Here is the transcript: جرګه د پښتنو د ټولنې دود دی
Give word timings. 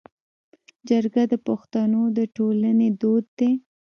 جرګه 0.89 1.23
د 1.31 1.33
پښتنو 1.47 2.01
د 2.17 2.19
ټولنې 2.35 2.87
دود 3.01 3.25
دی 3.37 3.51